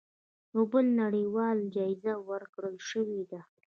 [0.03, 0.03] د
[0.53, 3.41] نوبل نړیواله جایزه ورکړی شوې ده.